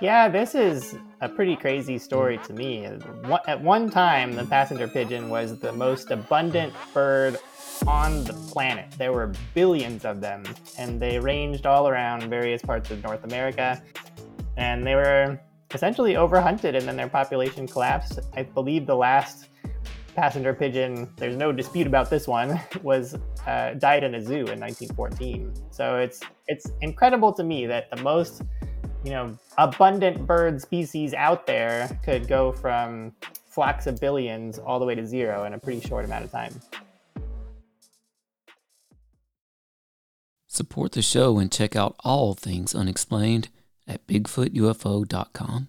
[0.00, 2.86] Yeah, this is a pretty crazy story to me.
[3.46, 7.36] At one time, the passenger pigeon was the most abundant bird
[7.86, 8.90] on the planet.
[8.96, 10.44] There were billions of them,
[10.78, 13.82] and they ranged all around various parts of North America.
[14.56, 15.38] And they were
[15.74, 18.20] essentially overhunted, and then their population collapsed.
[18.34, 19.48] I believe the last
[20.14, 23.16] passenger pigeon, there's no dispute about this one, was
[23.46, 25.52] uh, died in a zoo in 1914.
[25.70, 28.42] So it's it's incredible to me that the most
[29.04, 33.12] you know, abundant bird species out there could go from
[33.46, 36.60] flocks of billions all the way to zero in a pretty short amount of time.
[40.46, 43.48] Support the show and check out all things unexplained
[43.86, 45.68] at BigfootUFO.com.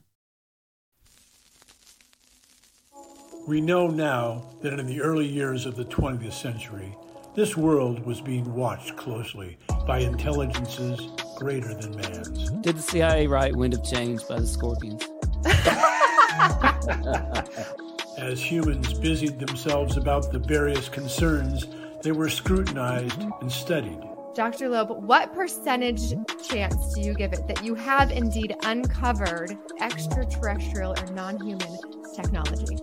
[3.47, 6.95] We know now that in the early years of the 20th century,
[7.33, 10.99] this world was being watched closely by intelligences
[11.37, 12.51] greater than man's.
[12.51, 15.07] Did the CIA write Wind of Change by the Scorpions?
[18.19, 21.65] As humans busied themselves about the various concerns,
[22.03, 23.99] they were scrutinized and studied.
[24.35, 24.69] Dr.
[24.69, 26.13] Loeb, what percentage
[26.47, 31.79] chance do you give it that you have indeed uncovered extraterrestrial or non human
[32.15, 32.77] technology?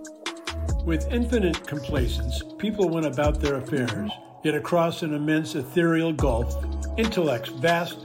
[0.89, 4.11] With infinite complacence, people went about their affairs
[4.45, 6.65] Yet across an immense ethereal gulf,
[6.97, 7.99] intellects vast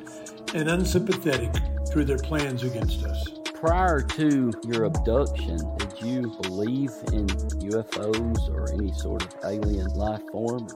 [0.55, 1.51] and unsympathetic
[1.87, 3.29] through their plans against us.
[3.53, 10.23] Prior to your abduction, did you believe in UFOs or any sort of alien life
[10.31, 10.67] form?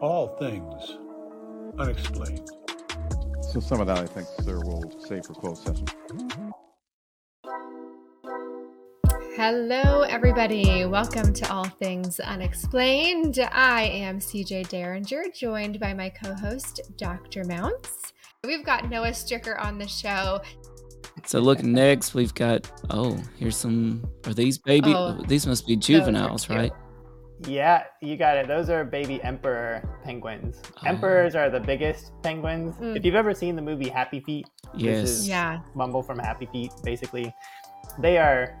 [0.00, 0.96] All things
[1.78, 2.48] unexplained.
[3.42, 5.86] So some of that I think, sir, we'll save for closed session.
[9.36, 10.84] Hello, everybody.
[10.84, 13.40] Welcome to All Things Unexplained.
[13.50, 17.42] I am CJ Dearinger, joined by my co host, Dr.
[17.42, 18.12] Mounce.
[18.44, 20.40] We've got Noah Strycker on the show.
[21.26, 25.74] So, look, next we've got, oh, here's some, are these baby, oh, these must be
[25.74, 26.70] juveniles, right?
[27.44, 28.46] Yeah, you got it.
[28.46, 30.62] Those are baby emperor penguins.
[30.76, 30.86] Oh.
[30.86, 32.76] Emperors are the biggest penguins.
[32.76, 32.96] Mm.
[32.96, 34.46] If you've ever seen the movie Happy Feet,
[34.76, 37.34] yes, yeah, Mumble from Happy Feet, basically,
[37.98, 38.60] they are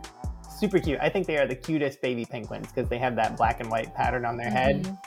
[0.58, 0.98] super cute.
[1.00, 3.94] I think they are the cutest baby penguins because they have that black and white
[3.94, 4.84] pattern on their mm-hmm.
[4.84, 4.98] head.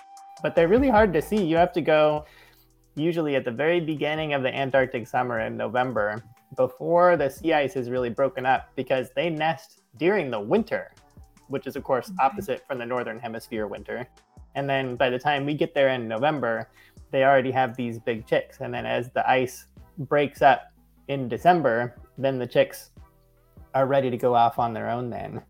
[0.43, 1.43] But they're really hard to see.
[1.43, 2.25] You have to go
[2.95, 6.23] usually at the very beginning of the Antarctic summer in November
[6.55, 10.91] before the sea ice is really broken up because they nest during the winter,
[11.47, 12.17] which is, of course, okay.
[12.19, 14.07] opposite from the northern hemisphere winter.
[14.55, 16.69] And then by the time we get there in November,
[17.11, 18.57] they already have these big chicks.
[18.61, 19.65] And then as the ice
[19.97, 20.71] breaks up
[21.07, 22.91] in December, then the chicks
[23.77, 25.41] are ready to go off on their own then.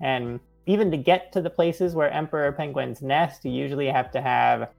[0.00, 4.20] And even to get to the places where emperor penguins nest, you usually have to
[4.20, 4.70] have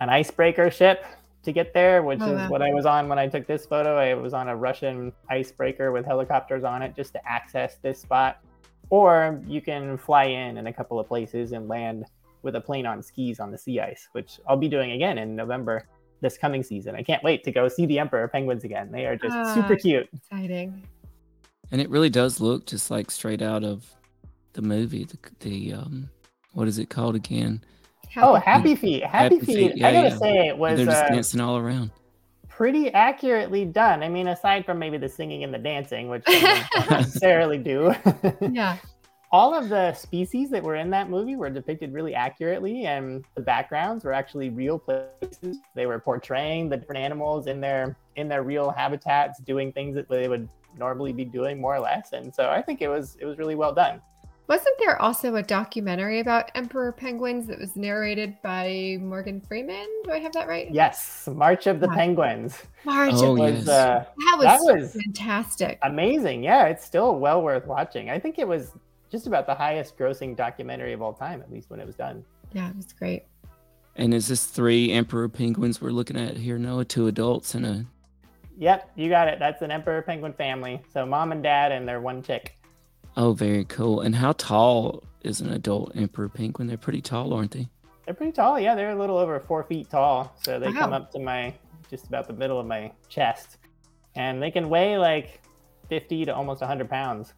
[0.00, 1.04] an icebreaker ship
[1.42, 2.48] to get there, which oh, is wow.
[2.48, 3.98] what I was on when I took this photo.
[3.98, 8.38] I was on a Russian icebreaker with helicopters on it just to access this spot.
[8.88, 12.06] Or you can fly in in a couple of places and land
[12.42, 15.36] with a plane on skis on the sea ice, which I'll be doing again in
[15.36, 15.86] November
[16.22, 16.94] this coming season.
[16.94, 18.90] I can't wait to go see the emperor penguins again.
[18.90, 20.08] They are just uh, super cute.
[20.14, 20.86] Exciting.
[21.74, 23.84] And it really does look just like straight out of
[24.52, 25.02] the movie.
[25.02, 26.08] The, the um,
[26.52, 27.64] what is it called again?
[28.16, 29.02] Oh, Happy Feet.
[29.02, 29.72] Happy, Happy Feet.
[29.78, 30.16] Yeah, I gotta yeah.
[30.16, 31.90] say, it was they're just uh, dancing all around.
[32.48, 34.04] Pretty accurately done.
[34.04, 37.92] I mean, aside from maybe the singing and the dancing, which don't necessarily do.
[38.52, 38.76] yeah.
[39.32, 43.42] All of the species that were in that movie were depicted really accurately, and the
[43.42, 45.56] backgrounds were actually real places.
[45.74, 50.08] They were portraying the different animals in their in their real habitats, doing things that
[50.08, 50.48] they would
[50.78, 52.12] normally be doing more or less.
[52.12, 54.00] And so I think it was it was really well done.
[54.46, 59.86] Wasn't there also a documentary about emperor penguins that was narrated by Morgan Freeman?
[60.04, 60.70] Do I have that right?
[60.70, 61.94] Yes, March of the yeah.
[61.94, 62.62] Penguins.
[62.84, 63.68] March oh, was, yes.
[63.68, 65.78] uh, that was, that was fantastic.
[65.82, 66.44] Amazing.
[66.44, 68.10] Yeah, it's still well worth watching.
[68.10, 68.72] I think it was
[69.10, 72.22] just about the highest grossing documentary of all time, at least when it was done.
[72.52, 73.24] Yeah, it was great.
[73.96, 76.84] And is this three emperor penguins we're looking at here, Noah?
[76.84, 77.86] Two adults and a
[78.58, 79.38] Yep, you got it.
[79.38, 80.80] That's an emperor penguin family.
[80.92, 82.56] So mom and dad and their one chick.
[83.16, 84.00] Oh, very cool.
[84.00, 86.68] And how tall is an adult emperor penguin?
[86.68, 87.68] They're pretty tall, aren't they?
[88.04, 88.60] They're pretty tall.
[88.60, 90.34] Yeah, they're a little over four feet tall.
[90.42, 90.80] So they wow.
[90.80, 91.54] come up to my
[91.90, 93.58] just about the middle of my chest,
[94.14, 95.40] and they can weigh like
[95.88, 97.34] fifty to almost hundred pounds.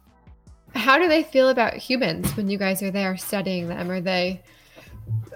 [0.75, 3.89] How do they feel about humans when you guys are there studying them?
[3.89, 4.41] Are they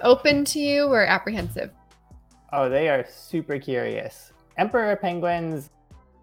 [0.02, 1.72] open to you or apprehensive?
[2.52, 4.31] Oh, they are super curious
[4.62, 5.72] emperor penguins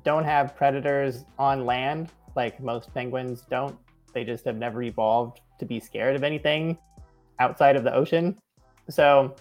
[0.04, 3.76] don't have predators on land like most penguins don't.
[4.14, 6.78] They just have never evolved to be scared of anything
[7.40, 8.38] outside of the ocean.
[8.88, 9.34] So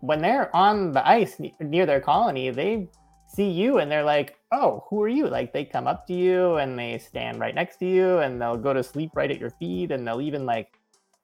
[0.00, 2.88] when they're on the ice near their colony, they
[3.28, 6.56] see you and they're like, "Oh, who are you?" Like they come up to you
[6.56, 9.50] and they stand right next to you and they'll go to sleep right at your
[9.50, 10.70] feet and they'll even like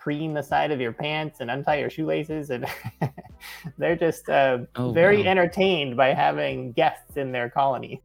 [0.01, 2.67] preen the side of your pants and untie your shoelaces and
[3.79, 5.31] they're just uh, oh, very wow.
[5.31, 8.03] entertained by having guests in their colony.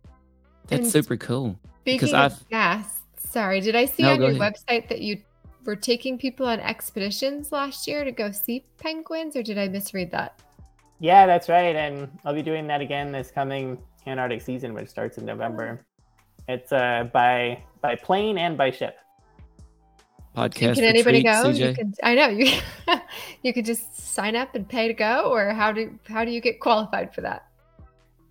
[0.68, 1.58] That's and super cool.
[1.86, 4.54] Because of guests, sorry, did I see no, on your ahead.
[4.54, 5.22] website that you
[5.64, 10.12] were taking people on expeditions last year to go see penguins, or did I misread
[10.12, 10.40] that?
[11.00, 11.76] Yeah, that's right.
[11.76, 13.78] And I'll be doing that again this coming
[14.08, 15.86] Antarctic season, which starts in November.
[16.48, 18.98] It's uh, by by plane and by ship.
[20.36, 20.76] Podcast.
[20.76, 21.30] Can anybody go?
[21.30, 21.78] CJ?
[21.78, 22.60] You I know you.
[23.44, 26.42] you could just sign up and pay to go, or how do how do you
[26.42, 27.48] get qualified for that?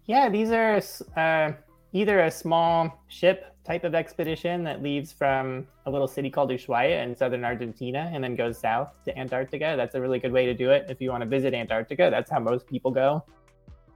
[0.06, 0.82] Yeah, these are
[1.16, 1.52] uh,
[1.92, 7.02] either a small ship type of expedition that leaves from a little city called Ushuaia
[7.02, 9.74] in southern Argentina and then goes south to Antarctica.
[9.76, 12.08] That's a really good way to do it if you want to visit Antarctica.
[12.10, 13.24] That's how most people go.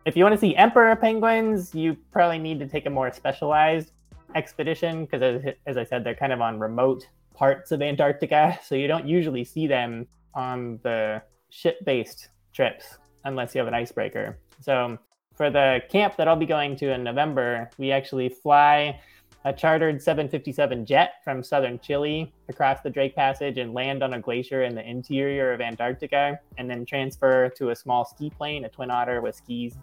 [0.07, 3.93] If you want to see emperor penguins, you probably need to take a more specialized
[4.35, 7.07] expedition because, as, as I said, they're kind of on remote
[7.39, 8.59] parts of Antarctica.
[8.65, 13.75] So you don't usually see them on the ship based trips unless you have an
[13.75, 14.39] icebreaker.
[14.61, 14.99] So
[15.37, 19.01] for the camp that I'll be going to in November, we actually fly
[19.45, 24.21] a chartered 757 jet from southern Chile across the Drake Passage and land on a
[24.21, 28.69] glacier in the interior of Antarctica, and then transfer to a small ski plane, a
[28.69, 29.77] Twin Otter with skis,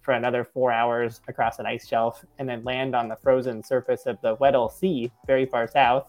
[0.00, 4.06] for another four hours across an ice shelf, and then land on the frozen surface
[4.06, 6.06] of the Weddell Sea, very far south,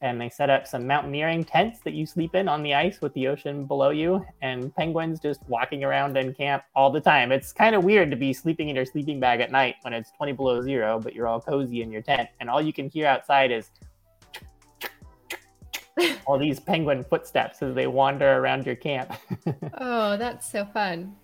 [0.00, 3.12] and they set up some mountaineering tents that you sleep in on the ice with
[3.14, 7.32] the ocean below you and penguins just walking around in camp all the time.
[7.32, 10.12] It's kind of weird to be sleeping in your sleeping bag at night when it's
[10.12, 13.06] 20 below zero but you're all cozy in your tent and all you can hear
[13.06, 13.70] outside is
[16.26, 19.12] all these penguin footsteps as they wander around your camp.
[19.80, 21.16] Oh that's so fun.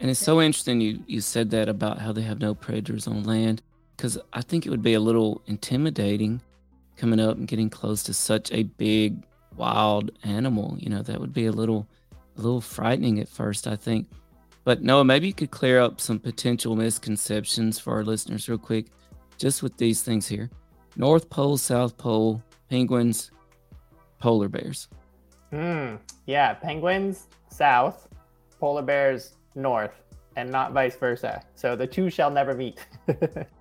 [0.00, 3.24] And it's so interesting you you said that about how they have no predators on
[3.24, 3.62] land
[3.96, 6.40] because i think it would be a little intimidating
[6.98, 9.24] coming up and getting close to such a big
[9.56, 10.76] wild animal.
[10.78, 11.86] You know, that would be a little
[12.36, 14.08] a little frightening at first, I think.
[14.64, 18.86] But Noah, maybe you could clear up some potential misconceptions for our listeners real quick,
[19.38, 20.50] just with these things here.
[20.96, 23.30] North Pole, South Pole, penguins,
[24.18, 24.88] polar bears.
[25.50, 25.96] Hmm.
[26.26, 28.08] Yeah, penguins south,
[28.60, 30.02] polar bears north,
[30.36, 31.42] and not vice versa.
[31.54, 32.84] So the two shall never meet.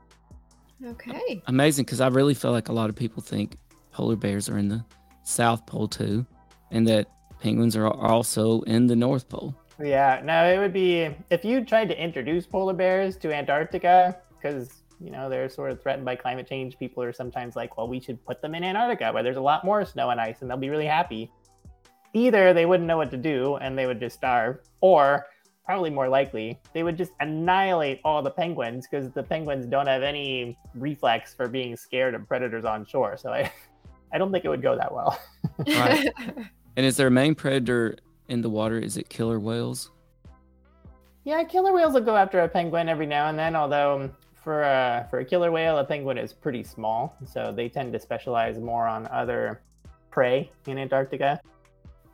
[0.86, 1.42] Okay.
[1.48, 3.58] Amazing, because I really feel like a lot of people think
[3.92, 4.84] polar bears are in the
[5.24, 6.26] South Pole too,
[6.72, 7.08] and that
[7.40, 9.56] penguins are also in the North Pole.
[9.80, 14.84] Yeah, no, it would be if you tried to introduce polar bears to Antarctica, because
[15.00, 16.78] you know they're sort of threatened by climate change.
[16.78, 19.66] People are sometimes like, well, we should put them in Antarctica where there's a lot
[19.66, 21.32] more snow and ice, and they'll be really happy.
[22.14, 25.28] Either they wouldn't know what to do and they would just starve, or
[25.68, 30.02] probably more likely, they would just annihilate all the penguins because the penguins don't have
[30.02, 33.18] any reflex for being scared of predators on shore.
[33.18, 33.52] So I,
[34.14, 35.20] I don't think it would go that well.
[35.68, 36.12] right.
[36.78, 37.98] And is their main predator
[38.28, 38.78] in the water?
[38.78, 39.90] Is it killer whales?
[41.24, 43.56] Yeah, killer whales will go after a penguin every now and then.
[43.56, 47.94] Although for a for a killer whale, a penguin is pretty small, so they tend
[47.94, 49.64] to specialize more on other
[50.12, 51.42] prey in Antarctica.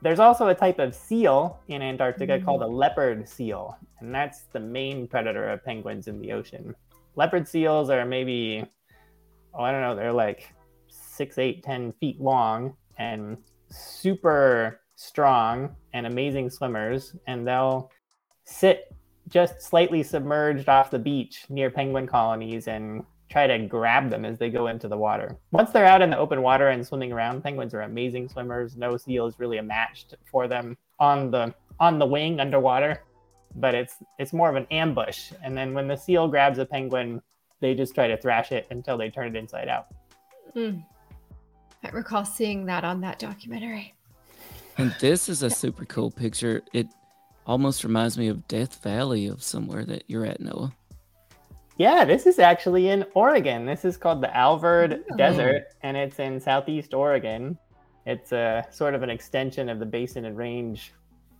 [0.03, 2.43] There's also a type of seal in Antarctica mm-hmm.
[2.43, 6.75] called a leopard seal, and that's the main predator of penguins in the ocean.
[7.15, 8.65] Leopard seals are maybe,
[9.53, 10.53] oh, I don't know, they're like
[10.89, 13.37] six, eight, ten feet long and
[13.69, 17.89] super strong and amazing swimmers, and they'll
[18.43, 18.93] sit
[19.29, 24.37] just slightly submerged off the beach near penguin colonies and try to grab them as
[24.37, 25.35] they go into the water.
[25.51, 28.77] Once they're out in the open water and swimming around, penguins are amazing swimmers.
[28.77, 33.01] No seal is really a match for them on the on the wing underwater,
[33.55, 35.31] but it's it's more of an ambush.
[35.43, 37.23] And then when the seal grabs a penguin,
[37.59, 39.87] they just try to thrash it until they turn it inside out.
[40.55, 40.85] Mm.
[41.83, 43.95] I recall seeing that on that documentary.
[44.77, 46.61] And this is a super cool picture.
[46.71, 46.85] It
[47.47, 50.71] almost reminds me of Death Valley of somewhere that you're at, Noah.
[51.77, 53.65] Yeah, this is actually in Oregon.
[53.65, 55.15] This is called the Alvord oh.
[55.17, 57.57] Desert, and it's in southeast Oregon.
[58.05, 60.93] It's a sort of an extension of the Basin and Range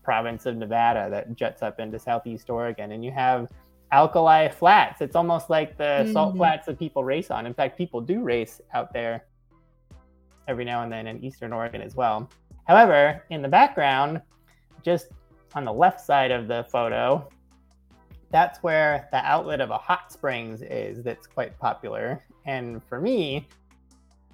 [0.03, 2.93] province of Nevada that juts up into southeast Oregon.
[2.93, 3.47] And you have
[3.91, 5.01] alkali flats.
[5.01, 6.13] It's almost like the mm-hmm.
[6.13, 7.45] salt flats that people race on.
[7.45, 9.25] In fact, people do race out there
[10.47, 12.29] every now and then in eastern Oregon as well.
[12.65, 14.21] However, in the background,
[14.83, 15.07] just
[15.53, 17.29] on the left side of the photo,
[18.33, 22.25] that's where the outlet of a hot springs is that's quite popular.
[22.45, 23.47] And for me,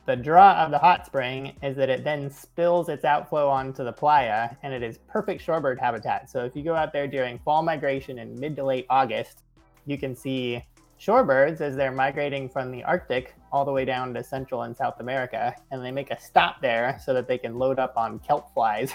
[0.10, 3.94] The draw of the hot spring is that it then spills its outflow onto the
[3.94, 6.32] playa, and it is perfect shorebird habitat.
[6.32, 9.44] So if you go out there during fall migration in mid to late August,
[9.86, 10.66] you can see
[11.00, 15.00] shorebirds as they're migrating from the Arctic all the way down to Central and South
[15.00, 18.52] America, and they make a stop there so that they can load up on kelp
[18.56, 18.92] flies,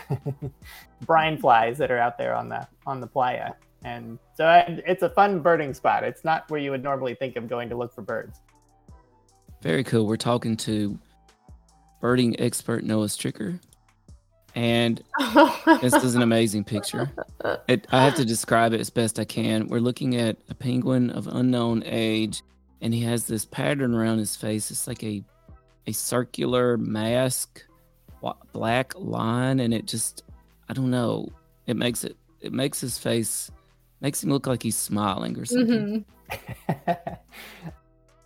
[1.07, 3.53] brine flies that are out there on the on the playa.
[3.85, 6.05] And so it's a fun birding spot.
[6.05, 8.41] It's not where you would normally think of going to look for birds.
[9.61, 10.07] Very cool.
[10.07, 10.99] We're talking to
[12.01, 13.61] birding expert Noah Strycker.
[14.55, 15.03] And
[15.81, 17.11] this is an amazing picture.
[17.69, 19.69] It, I have to describe it as best I can.
[19.69, 22.43] We're looking at a penguin of unknown age,
[22.81, 24.71] and he has this pattern around his face.
[24.71, 25.25] It's like a
[25.87, 27.65] a circular mask,
[28.53, 30.23] black line, and it just
[30.69, 31.31] I don't know.
[31.67, 33.51] It makes it it makes his face
[34.05, 36.05] makes him look like he's smiling or something.
[36.31, 37.13] Mm-hmm.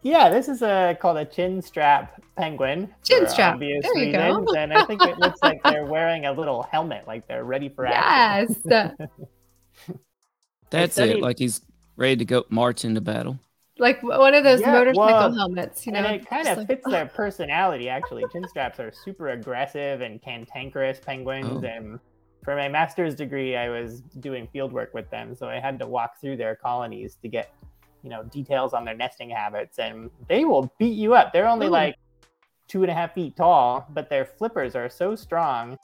[0.03, 2.89] Yeah, this is a called a chin strap penguin.
[3.03, 3.59] Chin strap.
[3.59, 4.55] There you reasons, go.
[4.57, 7.85] and I think it looks like they're wearing a little helmet, like they're ready for
[7.85, 8.57] action.
[8.65, 8.99] Yes.
[10.71, 11.17] That's studied...
[11.17, 11.21] it.
[11.21, 11.63] Like he's
[11.97, 13.39] ready to go march into battle.
[13.79, 15.99] Like one of those yeah, motorcycle well, helmets, you know.
[15.99, 16.69] And it kind of like...
[16.69, 17.89] fits their personality.
[17.89, 21.67] Actually, chin straps are super aggressive and cantankerous penguins, oh.
[21.67, 22.01] and
[22.49, 25.87] for my master's degree, I was doing field work with them, so I had to
[25.87, 27.53] walk through their colonies to get
[28.03, 31.31] you know details on their nesting habits, and they will beat you up.
[31.31, 31.73] They're only Ooh.
[31.83, 31.97] like
[32.67, 35.77] two and a half feet tall, but their flippers are so strong.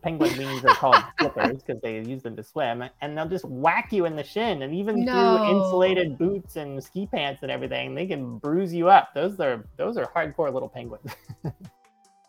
[0.00, 3.92] Penguin wings are called flippers because they use them to swim, and they'll just whack
[3.92, 4.62] you in the shin.
[4.62, 5.12] And even no.
[5.12, 9.12] through insulated boots and ski pants and everything, they can bruise you up.
[9.12, 11.10] Those are those are hardcore little penguins.
[11.42, 11.52] wow,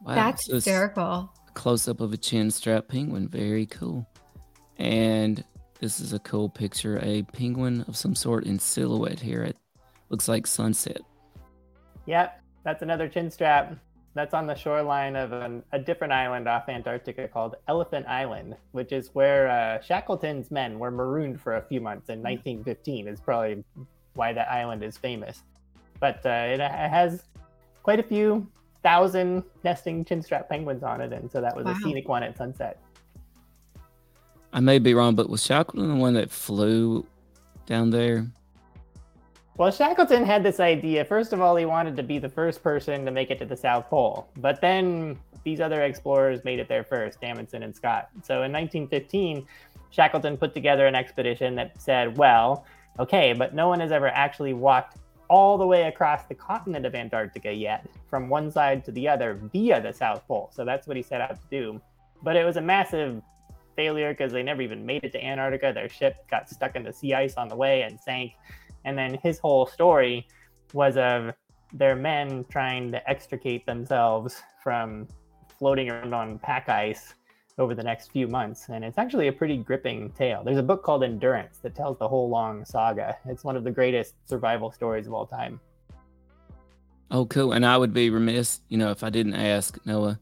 [0.07, 1.31] That's so hysterical.
[1.53, 4.07] Close up of a chin strap penguin, very cool.
[4.77, 5.43] And
[5.79, 6.99] this is a cool picture.
[7.01, 9.43] A penguin of some sort in silhouette here.
[9.43, 9.57] It
[10.09, 11.01] looks like sunset.
[12.05, 13.75] Yep, that's another chin strap.
[14.13, 18.91] That's on the shoreline of an, a different island off Antarctica called Elephant Island, which
[18.91, 23.07] is where uh, Shackleton's men were marooned for a few months in 1915.
[23.07, 23.63] Is probably
[24.13, 25.43] why that island is famous.
[25.99, 27.23] But uh, it, it, has
[27.83, 28.47] quite a few
[28.83, 31.71] thousand nesting chinstrap penguins on it, and so that was wow.
[31.71, 32.79] a scenic one at sunset.
[34.53, 37.05] I may be wrong, but was Shackleton the one that flew
[37.65, 38.27] down there?
[39.57, 41.05] Well, Shackleton had this idea.
[41.05, 43.55] First of all, he wanted to be the first person to make it to the
[43.55, 44.27] South Pole.
[44.37, 48.09] But then these other explorers made it there first, Amundsen and Scott.
[48.23, 49.45] So in 1915,
[49.91, 52.65] Shackleton put together an expedition that said, well,
[52.99, 54.97] okay, but no one has ever actually walked
[55.31, 59.39] all the way across the continent of Antarctica yet, from one side to the other
[59.53, 60.51] via the South Pole.
[60.53, 61.81] So that's what he set out to do.
[62.21, 63.23] But it was a massive
[63.77, 65.71] failure because they never even made it to Antarctica.
[65.73, 68.33] Their ship got stuck in the sea ice on the way and sank.
[68.83, 70.27] And then his whole story
[70.73, 71.33] was of
[71.71, 75.07] their men trying to extricate themselves from
[75.57, 77.13] floating around on pack ice
[77.57, 78.69] over the next few months.
[78.69, 80.43] And it's actually a pretty gripping tale.
[80.43, 83.17] There's a book called Endurance that tells the whole long saga.
[83.25, 85.59] It's one of the greatest survival stories of all time.
[87.11, 87.51] Oh, cool.
[87.51, 90.19] And I would be remiss, you know, if I didn't ask Noah,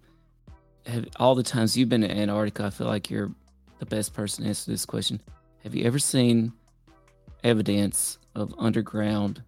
[0.87, 3.31] have, all the times you've been to Antarctica, I feel like you're
[3.77, 5.21] the best person to answer this question.
[5.63, 6.51] Have you ever seen
[7.43, 9.43] evidence of underground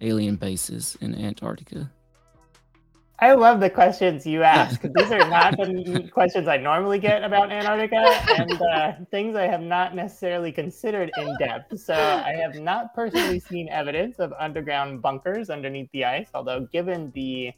[0.00, 1.90] alien bases in Antarctica?
[3.18, 4.82] I love the questions you ask.
[4.82, 7.96] These are not the questions I normally get about Antarctica
[8.38, 11.78] and uh, things I have not necessarily considered in depth.
[11.80, 17.10] So I have not personally seen evidence of underground bunkers underneath the ice, although given
[17.14, 17.52] the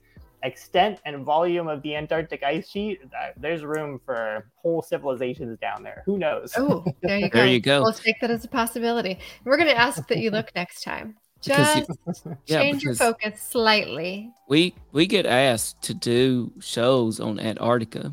[0.45, 5.83] extent and volume of the Antarctic ice sheet, uh, there's room for whole civilizations down
[5.83, 6.03] there.
[6.07, 6.53] Who knows?
[6.57, 7.38] Oh, there you go.
[7.38, 7.83] there you go.
[7.83, 9.19] We'll take that as a possibility.
[9.45, 11.17] We're going to ask that you look next time.
[11.40, 14.30] Just you, yeah, change your focus slightly.
[14.49, 18.12] We we get asked to do shows on Antarctica,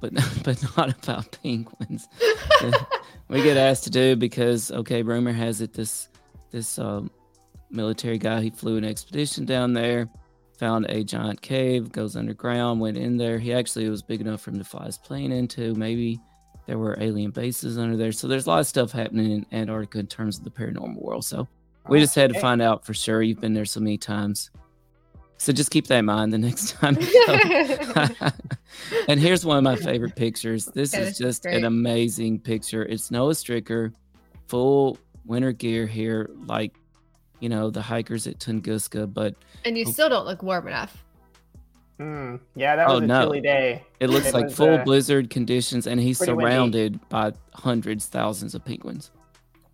[0.00, 2.08] but but not about penguins.
[3.28, 6.08] we get asked to do because okay, rumor has it this
[6.50, 7.10] this um,
[7.70, 10.08] military guy he flew an expedition down there
[10.56, 13.38] found a giant cave, goes underground, went in there.
[13.38, 15.74] He actually was big enough for him to fly his plane into.
[15.74, 16.20] Maybe
[16.66, 18.12] there were alien bases under there.
[18.12, 21.24] So there's a lot of stuff happening in Antarctica in terms of the paranormal world.
[21.24, 21.46] So
[21.88, 23.22] we just had to find out for sure.
[23.22, 24.50] You've been there so many times.
[25.38, 26.96] So just keep that in mind the next time.
[29.08, 30.66] and here's one of my favorite pictures.
[30.66, 31.56] This that is just great.
[31.56, 32.84] an amazing picture.
[32.84, 33.92] It's Noah Strycker,
[34.48, 36.74] full winter gear here, like
[37.40, 41.04] you know, the hikers at Tunguska, but and you oh still don't look warm enough.
[42.00, 43.22] Mm, yeah, that was oh, a no.
[43.22, 43.82] chilly day.
[44.00, 47.04] It looks it like full uh, blizzard conditions, and he's surrounded windy.
[47.08, 49.10] by hundreds, thousands of penguins.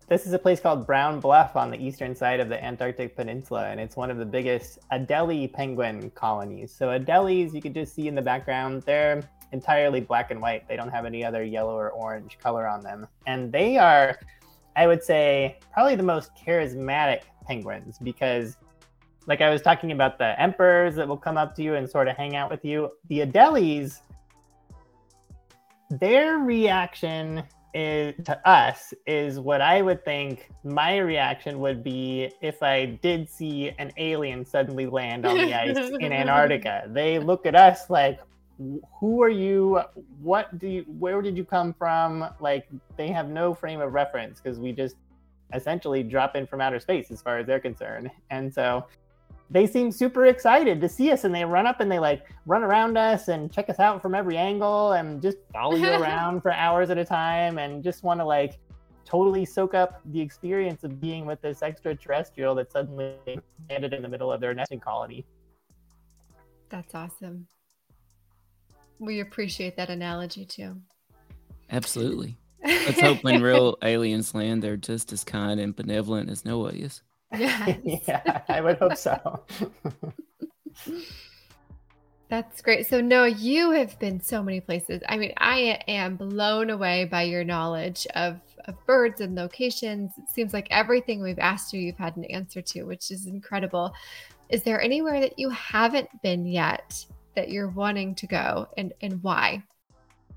[0.07, 3.69] This is a place called Brown Bluff on the eastern side of the Antarctic Peninsula,
[3.69, 6.73] and it's one of the biggest Adelie penguin colonies.
[6.73, 10.67] So Adelies, you can just see in the background, they're entirely black and white.
[10.67, 14.19] They don't have any other yellow or orange color on them, and they are,
[14.75, 18.57] I would say, probably the most charismatic penguins because.
[19.25, 22.09] Like I was talking about the emperors that will come up to you and sort
[22.09, 22.91] of hang out with you.
[23.07, 24.01] The Adelies,
[25.89, 32.61] their reaction is to us is what I would think my reaction would be if
[32.61, 36.87] I did see an alien suddenly land on the ice in Antarctica.
[36.93, 38.19] They look at us like,
[38.99, 39.81] who are you?
[40.21, 40.85] What do you?
[40.99, 42.29] Where did you come from?
[42.39, 44.95] Like they have no frame of reference because we just
[45.53, 48.09] essentially drop in from outer space as far as they're concerned.
[48.29, 48.85] And so
[49.49, 52.63] they seem super excited to see us and they run up and they like run
[52.63, 56.51] around us and check us out from every angle and just follow you around for
[56.51, 58.59] hours at a time and just want to like
[59.05, 63.15] totally soak up the experience of being with this extraterrestrial that suddenly
[63.69, 65.25] landed in the middle of their nesting colony.
[66.69, 67.47] That's awesome.
[68.97, 70.77] We appreciate that analogy too.
[71.69, 72.37] Absolutely.
[72.65, 77.03] Let's hope when real aliens land, they're just as kind and benevolent as Noah is.
[77.37, 77.79] Yes.
[78.07, 79.43] yeah, I would hope so.
[82.29, 82.87] That's great.
[82.87, 85.01] So, Noah, you have been so many places.
[85.07, 90.11] I mean, I am blown away by your knowledge of, of birds and locations.
[90.17, 93.93] It seems like everything we've asked you, you've had an answer to, which is incredible.
[94.49, 99.21] Is there anywhere that you haven't been yet that you're wanting to go and, and
[99.21, 99.63] why?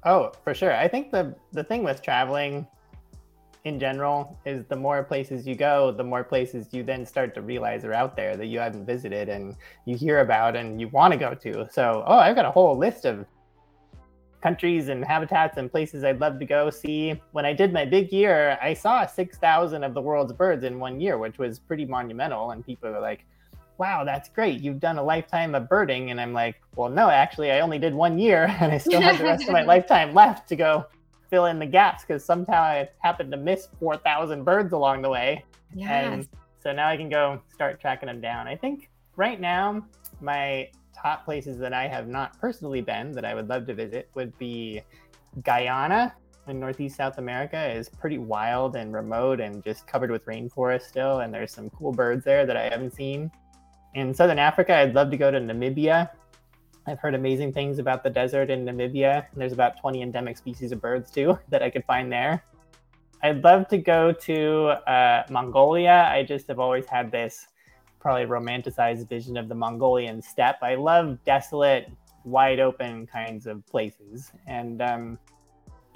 [0.04, 0.74] Oh, for sure.
[0.74, 2.66] I think the, the thing with traveling
[3.66, 7.42] in general is the more places you go, the more places you then start to
[7.42, 9.56] realize are out there that you haven't visited and
[9.86, 11.68] you hear about and you want to go to.
[11.72, 13.26] So, oh, I've got a whole list of
[14.40, 17.20] countries and habitats and places I'd love to go see.
[17.32, 21.00] When I did my big year, I saw 6,000 of the world's birds in one
[21.00, 22.52] year, which was pretty monumental.
[22.52, 23.26] And people are like,
[23.78, 24.60] wow, that's great.
[24.60, 26.12] You've done a lifetime of birding.
[26.12, 29.18] And I'm like, well, no, actually, I only did one year and I still have
[29.18, 30.86] the rest of my lifetime left to go
[31.30, 35.44] fill in the gaps because somehow I happened to miss 4,000 birds along the way.
[35.74, 36.12] Yes.
[36.12, 36.28] And
[36.62, 38.48] so now I can go start tracking them down.
[38.48, 39.84] I think right now,
[40.20, 44.08] my top places that I have not personally been that I would love to visit
[44.14, 44.82] would be
[45.42, 46.14] Guyana
[46.48, 51.20] in Northeast South America is pretty wild and remote and just covered with rainforest still.
[51.20, 53.30] And there's some cool birds there that I haven't seen.
[53.94, 56.10] In Southern Africa, I'd love to go to Namibia
[56.88, 59.26] I've heard amazing things about the desert in Namibia.
[59.34, 62.44] There's about 20 endemic species of birds too that I could find there.
[63.22, 66.08] I'd love to go to uh, Mongolia.
[66.08, 67.48] I just have always had this
[67.98, 70.62] probably romanticized vision of the Mongolian steppe.
[70.62, 71.90] I love desolate,
[72.24, 75.18] wide open kinds of places, and um,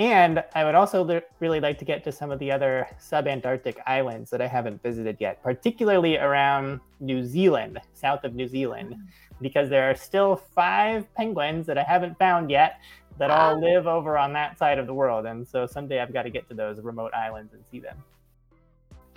[0.01, 3.77] and I would also li- really like to get to some of the other subantarctic
[3.87, 8.95] islands that I haven't visited yet, particularly around New Zealand, south of New Zealand.
[8.95, 9.07] Mm-hmm
[9.41, 12.81] because there are still five penguins that I haven't found yet
[13.19, 15.27] that all live over on that side of the world.
[15.27, 17.97] And so someday I've got to get to those remote islands and see them.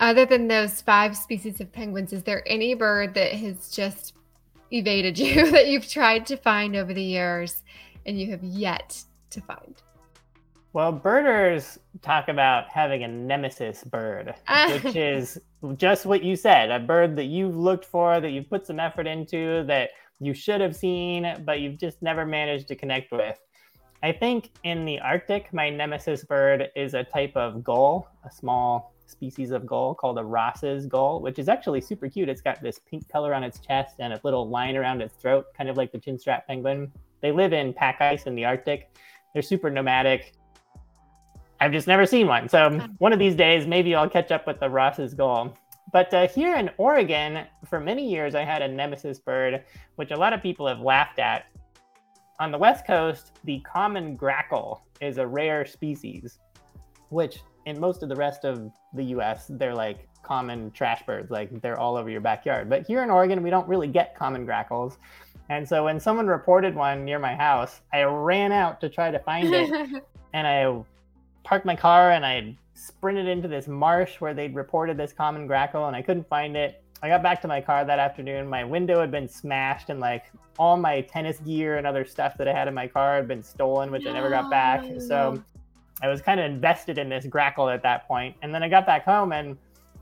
[0.00, 4.14] Other than those five species of penguins, is there any bird that has just
[4.70, 7.62] evaded you that you've tried to find over the years
[8.04, 9.82] and you have yet to find?
[10.74, 14.76] Well, birders talk about having a nemesis bird, ah.
[14.82, 15.38] which is
[15.76, 19.06] just what you said a bird that you've looked for, that you've put some effort
[19.06, 23.38] into, that you should have seen, but you've just never managed to connect with.
[24.02, 28.94] I think in the Arctic, my nemesis bird is a type of gull, a small
[29.06, 32.28] species of gull called a Ross's gull, which is actually super cute.
[32.28, 35.46] It's got this pink color on its chest and a little line around its throat,
[35.56, 36.90] kind of like the chinstrap penguin.
[37.20, 38.90] They live in pack ice in the Arctic.
[39.34, 40.32] They're super nomadic.
[41.60, 42.48] I've just never seen one.
[42.48, 45.56] So one of these days, maybe I'll catch up with the Ross's gull.
[45.92, 49.64] But uh, here in Oregon, for many years, I had a nemesis bird,
[49.96, 51.46] which a lot of people have laughed at.
[52.40, 56.40] On the West Coast, the common grackle is a rare species,
[57.10, 61.62] which in most of the rest of the US, they're like common trash birds, like
[61.62, 62.68] they're all over your backyard.
[62.68, 64.98] But here in Oregon, we don't really get common grackles.
[65.48, 69.18] And so when someone reported one near my house, I ran out to try to
[69.20, 70.02] find it.
[70.32, 70.82] and I
[71.44, 75.86] parked my car and I sprinted into this marsh where they'd reported this common grackle
[75.86, 76.82] and I couldn't find it.
[77.02, 78.48] I got back to my car that afternoon.
[78.48, 80.24] My window had been smashed and like
[80.58, 83.42] all my tennis gear and other stuff that I had in my car had been
[83.42, 84.10] stolen, which no.
[84.10, 84.84] I never got back.
[85.00, 85.42] So
[86.02, 88.36] I was kind of invested in this grackle at that point.
[88.42, 89.56] And then I got back home and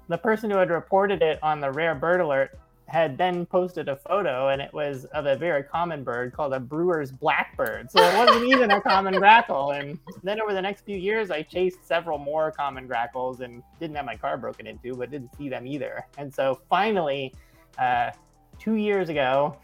[0.09, 2.59] the person who had reported it on the rare bird alert
[2.93, 6.61] had then posted a photo and it was of a very common bird called a
[6.61, 7.91] brewer's blackbird.
[7.91, 9.71] So it wasn't even a common grackle.
[9.71, 13.97] And then over the next few years, I chased several more common grackles and didn't
[13.97, 16.07] have my car broken into, but didn't see them either.
[16.19, 17.33] And so finally,
[17.79, 18.11] uh,
[18.59, 19.57] two years ago,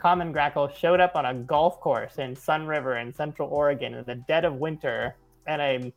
[0.00, 4.16] common grackle showed up on a golf course in Sunriver in Central Oregon in the
[4.16, 5.14] dead of winter.
[5.46, 5.92] And I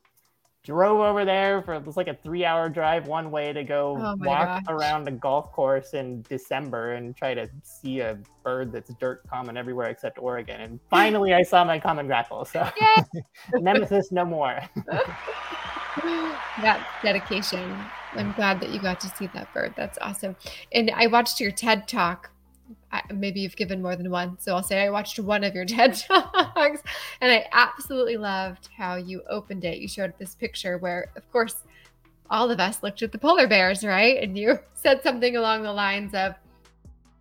[0.67, 3.95] drove over there for it was like a three hour drive one way to go
[3.97, 4.63] Oh walk gosh.
[4.67, 9.55] around a golf course in December and try to see a bird that's dirt common
[9.55, 10.59] everywhere except Oregon.
[10.59, 12.43] And finally I saw my common grackle.
[12.43, 12.69] So
[13.53, 14.59] nemesis no more.
[16.61, 17.77] that dedication.
[18.13, 19.73] I'm glad that you got to see that bird.
[19.77, 20.35] That's awesome.
[20.73, 22.29] And I watched your TED talk.
[22.91, 25.65] I, maybe you've given more than one, so I'll say I watched one of your
[25.73, 26.81] TED talks,
[27.21, 29.79] and I absolutely loved how you opened it.
[29.79, 31.55] You showed this picture where, of course,
[32.29, 34.21] all of us looked at the polar bears, right?
[34.21, 36.35] And you said something along the lines of,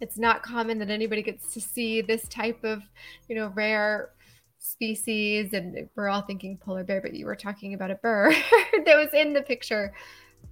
[0.01, 2.83] "It's not common that anybody gets to see this type of,
[3.29, 4.11] you know, rare
[4.59, 8.35] species and we're all thinking polar bear but you were talking about a bird
[8.85, 9.93] that was in the picture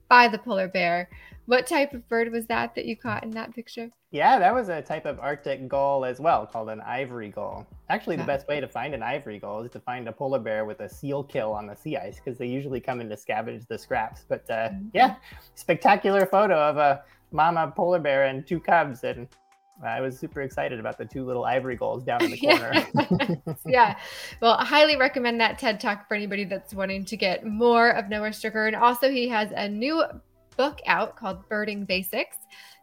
[0.09, 1.09] by the polar bear
[1.47, 4.69] what type of bird was that that you caught in that picture Yeah, that was
[4.69, 7.67] a type of Arctic gull as well, called an ivory gull.
[7.91, 8.27] Actually, the Yeah.
[8.27, 10.89] best way to find an ivory gull is to find a polar bear with a
[10.89, 14.25] seal kill on the sea ice because they usually come in to scavenge the scraps.
[14.29, 14.91] But uh, Mhm.
[14.95, 15.17] yeah,
[15.57, 17.03] spectacular photo of a
[17.33, 19.27] mama polar bear and two cubs, and
[19.85, 22.75] I was super excited about the two little ivory gulls down in the corner.
[23.67, 23.97] yeah
[24.43, 28.09] well i highly recommend that ted talk for anybody that's wanting to get more of
[28.11, 30.05] noah strycker and also he has a new
[30.57, 32.37] book out called birding basics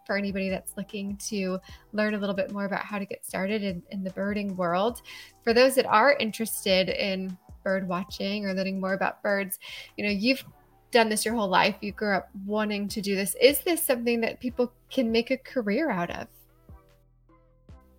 [0.06, 1.60] for anybody that's looking to
[1.94, 5.02] learn a little bit more about how to get started in, in the birding world.
[5.44, 9.60] For those that are interested in bird watching or learning more about birds
[9.96, 10.44] you know you've
[10.92, 11.76] done this your whole life.
[11.82, 13.36] You grew up wanting to do this.
[13.42, 16.28] Is this something that people can make a career out of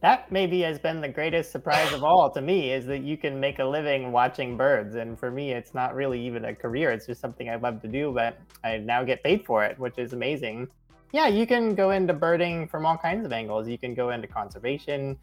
[0.02, 3.38] that maybe has been the greatest surprise of all to me is that you can
[3.38, 4.96] make a living watching birds.
[4.96, 6.90] And for me it's not really even a career.
[6.90, 9.98] It's just something i love to do but i now get paid for it which
[9.98, 10.68] is amazing.
[11.12, 13.68] Yeah you can go into birding from all kinds of angles.
[13.68, 15.16] You can go into conservation.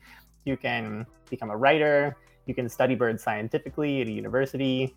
[0.46, 2.16] You can become a writer.
[2.46, 4.96] You can study birds scientifically at a university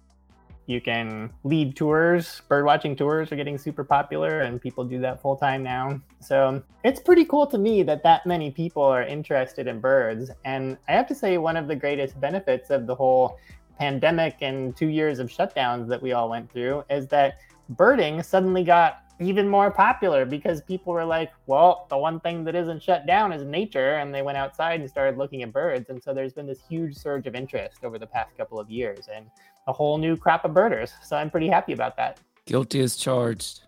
[0.66, 2.42] you can lead tours.
[2.48, 6.00] Bird watching tours are getting super popular and people do that full time now.
[6.20, 10.30] So it's pretty cool to me that that many people are interested in birds.
[10.44, 13.38] And i have to say one of the greatest benefits of the whole
[13.78, 17.38] pandemic and two years of shutdowns that we all went through is that
[17.70, 22.54] birding suddenly got even more popular because people were like well the one thing that
[22.54, 23.94] isn't shut down is nature.
[23.96, 25.90] And they went outside and started looking at birds.
[25.90, 29.08] And so there's been this huge surge of interest over the past couple of years.
[29.14, 29.26] And
[29.66, 33.60] a whole new crop of birders so i'm pretty happy about that Guilty as charged.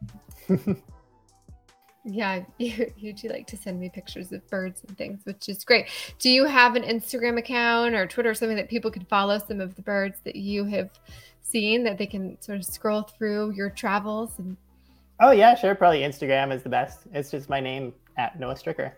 [2.06, 5.64] Yeah, you, you do like to send me pictures of birds and things, which is
[5.64, 5.88] great.
[6.18, 9.58] Do you have an Instagram account or Twitter or something that people can follow some
[9.58, 10.90] of the birds that you have
[11.40, 14.38] seen that they can sort of scroll through your travels?
[14.38, 14.58] And
[15.20, 18.90] oh yeah sure probably instagram is the best it's just my name at noah strycker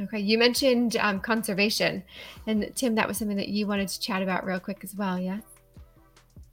[0.00, 2.02] okay, you mentioned um, conservation,
[2.46, 5.18] and Tim, that was something that you wanted to chat about real quick as well.
[5.18, 5.38] Yeah.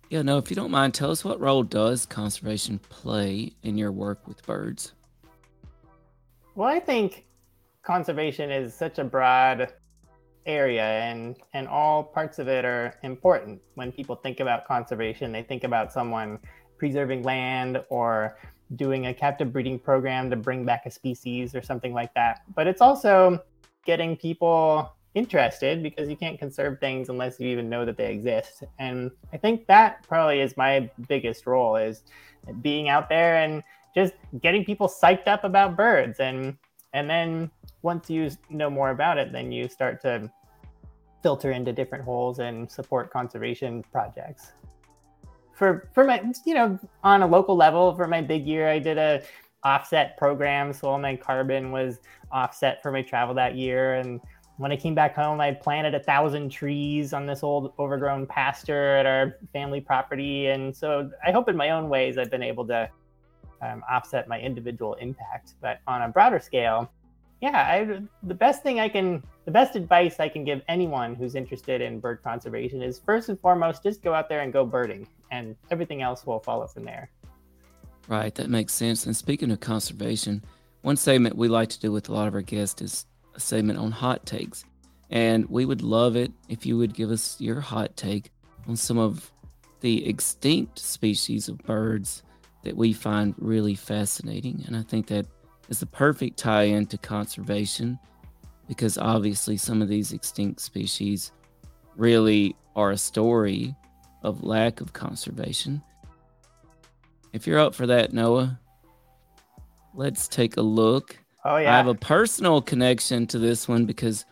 [0.10, 3.92] Yeah, no, if you don't mind, tell us what role does conservation play in your
[3.92, 4.94] work with birds?
[6.56, 7.26] Well, I think
[7.84, 9.72] conservation is such a broad
[10.46, 13.62] area and and all parts of it are important.
[13.76, 16.40] When people think about conservation, they think about someone
[16.78, 18.38] preserving land or
[18.76, 22.42] doing a captive breeding program to bring back a species or something like that.
[22.56, 23.44] But it's also
[23.86, 28.64] getting people interested because you can't conserve things unless you even know that they exist.
[28.78, 32.04] And I think that probably is my biggest role is
[32.62, 33.64] being out there and
[33.96, 36.20] just getting people psyched up about birds.
[36.20, 36.58] And
[36.94, 40.30] and then once you know more about it then you start to
[41.22, 44.54] filter into different holes and support conservation projects.
[45.54, 48.98] For for my you know on a local level for my big year i did
[48.98, 49.22] a
[49.64, 50.74] offset program.
[50.74, 52.00] So all my carbon was
[52.32, 53.96] offset for my travel that year.
[53.96, 54.22] And
[54.60, 58.98] when i came back home i planted a thousand trees on this old overgrown pasture
[58.98, 62.66] at our family property and so i hope in my own ways i've been able
[62.66, 62.90] to
[63.62, 65.56] um, offset my individual impact.
[65.62, 66.92] But on a broader scale,
[67.42, 71.36] yeah, I, the best thing I can, the best advice I can give anyone who's
[71.36, 75.08] interested in bird conservation is first and foremost, just go out there and go birding,
[75.32, 77.10] and everything else will follow from there.
[78.08, 79.06] Right, that makes sense.
[79.06, 80.44] And speaking of conservation,
[80.82, 83.06] one segment we like to do with a lot of our guests is
[83.40, 84.66] a segment on hot takes.
[85.10, 88.32] And we would love it if you would give us your hot take
[88.68, 89.32] on some of
[89.82, 92.22] the extinct species of birds
[92.64, 94.64] that we find really fascinating.
[94.68, 95.26] And I think that
[95.70, 97.98] is the perfect tie in to conservation
[98.68, 101.32] because obviously some of these extinct species
[101.96, 103.74] really are a story
[104.22, 105.82] of lack of conservation.
[107.34, 108.60] If you're up for that, Noah,
[109.96, 111.19] let's take a look.
[111.46, 111.74] Oh yeah.
[111.74, 114.26] I have a personal connection to this one because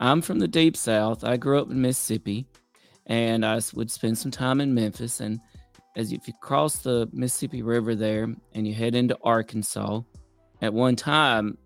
[0.00, 1.24] I'm from the deep south.
[1.24, 2.46] I grew up in Mississippi
[3.06, 5.40] and I would spend some time in Memphis and
[5.96, 10.00] as if you cross the Mississippi River there and you head into Arkansas,
[10.62, 11.56] at one time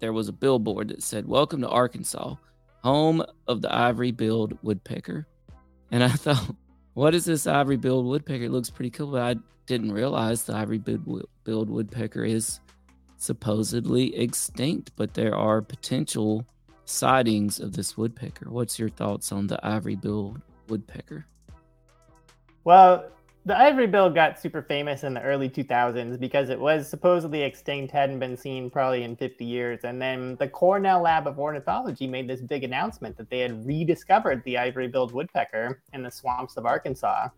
[0.00, 2.34] there was a billboard that said, Welcome to Arkansas,
[2.82, 5.26] home of the ivory billed woodpecker.
[5.90, 6.54] And I thought,
[6.94, 8.44] what is this ivory billed woodpecker?
[8.44, 12.60] It looks pretty cool, but I didn't realize the ivory billed woodpecker is
[13.20, 16.46] supposedly extinct, but there are potential
[16.84, 18.50] sightings of this woodpecker.
[18.50, 21.26] What's your thoughts on the ivory billed woodpecker?
[22.64, 23.04] Well,
[23.46, 27.90] the ivory bill got super famous in the early 2000s because it was supposedly extinct,
[27.90, 29.80] hadn't been seen probably in 50 years.
[29.84, 34.42] And then the Cornell Lab of Ornithology made this big announcement that they had rediscovered
[34.44, 37.28] the ivory billed woodpecker in the swamps of Arkansas.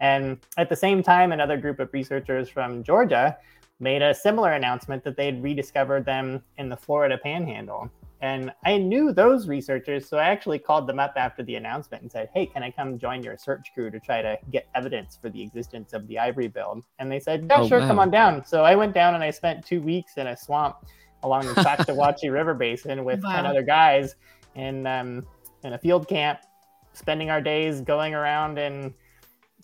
[0.00, 3.36] And at the same time, another group of researchers from Georgia
[3.80, 7.90] made a similar announcement that they had rediscovered them in the Florida panhandle.
[8.20, 12.10] And I knew those researchers, so I actually called them up after the announcement and
[12.10, 15.28] said, Hey, can I come join your search crew to try to get evidence for
[15.28, 16.82] the existence of the ivory bill?
[16.98, 17.86] And they said, Yeah, oh, sure, wow.
[17.86, 18.42] come on down.
[18.46, 20.76] So I went down and I spent two weeks in a swamp
[21.22, 23.36] along the Choctawhatchee River Basin with wow.
[23.36, 24.14] 10 other guys
[24.54, 25.26] in, um,
[25.62, 26.40] in a field camp,
[26.94, 28.94] spending our days going around in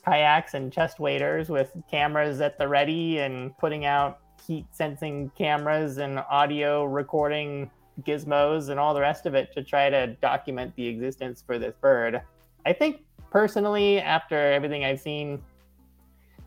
[0.04, 5.98] kayaks and chest waders with cameras at the ready and putting out heat sensing cameras
[5.98, 7.70] and audio recording
[8.02, 11.74] gizmos and all the rest of it to try to document the existence for this
[11.80, 12.20] bird.
[12.64, 15.42] I think personally, after everything I've seen,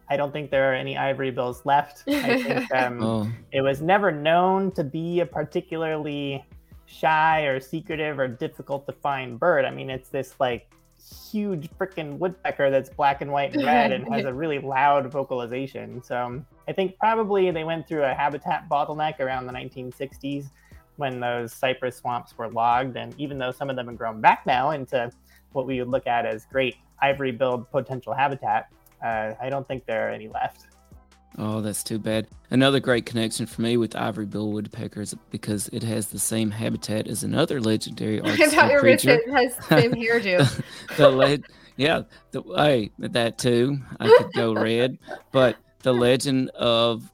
[0.09, 2.03] I don't think there are any ivory bills left.
[2.07, 3.31] I think um, oh.
[3.51, 6.43] it was never known to be a particularly
[6.85, 9.65] shy or secretive or difficult to find bird.
[9.65, 10.69] I mean, it's this like
[11.31, 16.01] huge freaking woodpecker that's black and white and red and has a really loud vocalization.
[16.03, 20.49] So I think probably they went through a habitat bottleneck around the 1960s
[20.97, 22.97] when those cypress swamps were logged.
[22.97, 25.11] And even though some of them have grown back now into
[25.51, 28.71] what we would look at as great ivory billed potential habitat,
[29.03, 30.67] uh, I don't think there are any left.
[31.37, 32.27] Oh, that's too bad.
[32.51, 37.07] Another great connection for me with ivory bill woodpeckers because it has the same habitat
[37.07, 39.11] as another legendary Arctic creature.
[39.11, 40.63] It has the same hairdo.
[40.97, 41.39] the le-
[41.75, 43.79] yeah, the, hey, that too.
[43.99, 44.99] I could go red,
[45.31, 47.11] but the legend of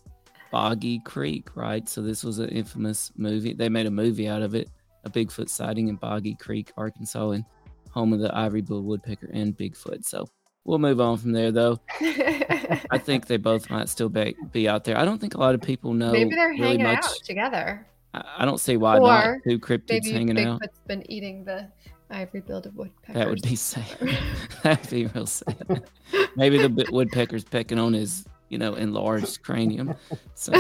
[0.52, 1.88] Boggy Creek, right?
[1.88, 3.54] So this was an infamous movie.
[3.54, 4.70] They made a movie out of it,
[5.06, 7.46] a Bigfoot sighting in Boggy Creek, Arkansas, and
[7.92, 10.04] home of the ivory bill woodpecker and Bigfoot.
[10.04, 10.28] So
[10.70, 11.80] we'll move on from there, though.
[12.00, 14.98] I think they both might still be, be out there.
[14.98, 16.12] I don't think a lot of people know.
[16.12, 17.04] Maybe they're really hanging much.
[17.04, 17.88] out together.
[18.14, 19.38] I, I don't see why or not.
[19.48, 20.62] Two cryptids maybe hanging Bigfoot's out.
[20.62, 21.68] Bigfoot's been eating the
[22.12, 23.16] ivory billed woodpeckers.
[23.16, 23.84] That would be sad.
[24.64, 25.84] That'd be real sad.
[26.36, 29.96] Maybe the woodpecker's pecking on his you know, enlarged cranium.
[30.36, 30.52] So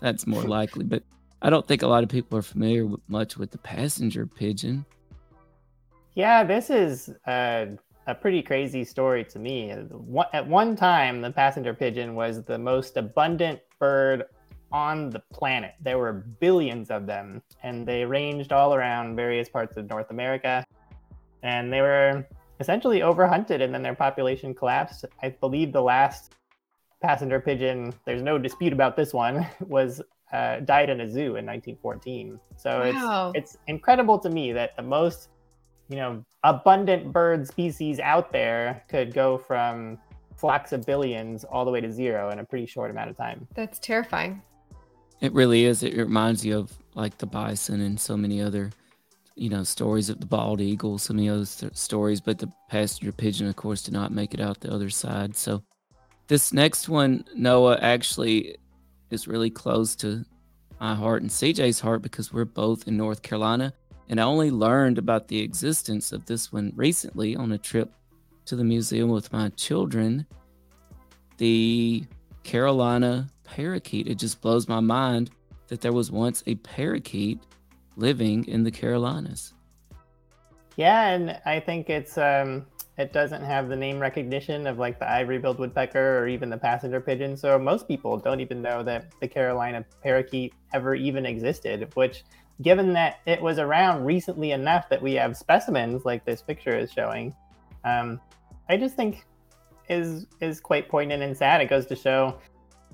[0.00, 0.84] that's more likely.
[0.84, 1.02] But
[1.42, 4.84] I don't think a lot of people are familiar with, much with the passenger pigeon.
[6.14, 9.70] Yeah, this is a, a pretty crazy story to me.
[10.32, 14.24] At one time, the passenger pigeon was the most abundant bird
[14.72, 15.74] on the planet.
[15.80, 20.64] There were billions of them, and they ranged all around various parts of North America.
[21.42, 22.26] And they were
[22.60, 25.04] essentially overhunted, and then their population collapsed.
[25.22, 26.34] I believe the last
[27.00, 31.46] passenger pigeon, there's no dispute about this one, was uh, died in a zoo in
[31.46, 32.40] 1914.
[32.56, 33.32] So wow.
[33.34, 35.28] it's it's incredible to me that the most
[35.88, 39.98] you know abundant bird species out there could go from
[40.36, 43.46] flocks of billions all the way to zero in a pretty short amount of time.
[43.54, 44.42] That's terrifying.
[45.20, 45.82] It really is.
[45.82, 48.70] It reminds you of like the bison and so many other,
[49.36, 52.20] you know, stories of the bald eagle, so many other st- stories.
[52.20, 55.36] But the passenger pigeon, of course, did not make it out the other side.
[55.36, 55.62] So
[56.26, 58.56] this next one, Noah, actually
[59.10, 60.24] is really close to
[60.80, 63.72] my heart and CJ's heart because we're both in North Carolina.
[64.08, 67.92] And I only learned about the existence of this one recently on a trip
[68.46, 70.26] to the museum with my children.
[71.38, 72.04] The
[72.42, 74.06] Carolina parakeet.
[74.06, 75.30] It just blows my mind
[75.68, 77.40] that there was once a parakeet
[77.96, 79.54] living in the Carolinas.
[80.76, 82.66] Yeah, and I think it's um,
[82.98, 87.00] it doesn't have the name recognition of like the ivory-billed woodpecker or even the passenger
[87.00, 87.36] pigeon.
[87.36, 92.24] So most people don't even know that the Carolina parakeet ever even existed, which
[92.62, 96.92] given that it was around recently enough that we have specimens like this picture is
[96.92, 97.34] showing,
[97.84, 98.20] um,
[98.68, 99.24] I just think
[99.88, 101.60] is is quite poignant and sad.
[101.60, 102.38] It goes to show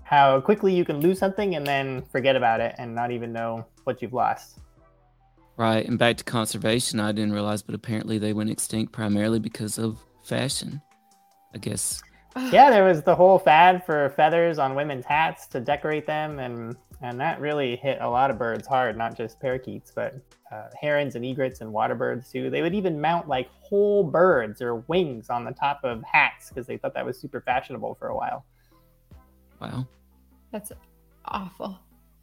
[0.02, 3.64] how quickly you can lose something and then forget about it and not even know
[3.84, 4.58] what you've lost.
[5.56, 5.86] Right.
[5.86, 10.02] And back to conservation, I didn't realize, but apparently they went extinct primarily because of
[10.24, 10.80] fashion.
[11.54, 12.02] I guess.
[12.52, 16.76] Yeah, there was the whole fad for feathers on women's hats to decorate them, and
[17.02, 20.16] and that really hit a lot of birds hard, not just parakeets, but
[20.52, 22.50] uh, herons and egrets and water birds too.
[22.50, 26.66] They would even mount like whole birds or wings on the top of hats because
[26.66, 28.44] they thought that was super fashionable for a while.
[29.60, 29.86] Wow.
[30.52, 30.72] That's
[31.24, 31.78] awful.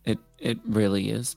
[0.06, 1.36] It it really is.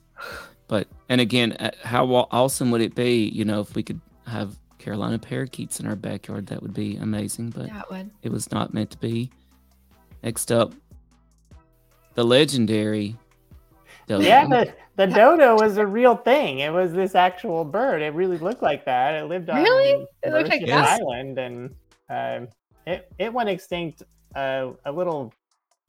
[0.69, 4.57] But and again, uh, how awesome would it be, you know, if we could have
[4.79, 6.47] Carolina parakeets in our backyard?
[6.49, 7.51] That would be amazing.
[7.51, 8.11] But That one.
[8.23, 9.31] it was not meant to be.
[10.23, 10.75] Next up,
[12.15, 13.17] the legendary.
[14.11, 14.25] Dodo.
[14.25, 16.59] Yeah, the, the dodo was a real thing.
[16.61, 18.03] It was this actual bird.
[18.03, 19.15] It really looked like that.
[19.15, 20.07] It lived on Really?
[20.23, 20.89] It looked like Mauritius?
[21.01, 21.75] Island, and
[22.11, 22.49] um
[22.87, 24.03] it it went extinct
[24.35, 25.33] uh, a little